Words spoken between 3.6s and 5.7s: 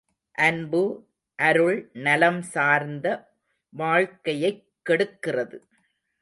வாழ்க்கையைக் கெடுக்கிறது.